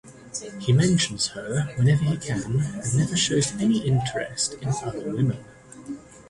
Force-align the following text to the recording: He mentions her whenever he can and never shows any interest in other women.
He 0.59 0.73
mentions 0.73 1.27
her 1.27 1.71
whenever 1.75 2.03
he 2.05 2.17
can 2.17 2.41
and 2.61 2.97
never 2.97 3.15
shows 3.15 3.51
any 3.61 3.85
interest 3.85 4.53
in 4.55 4.69
other 4.83 5.11
women. 5.11 5.45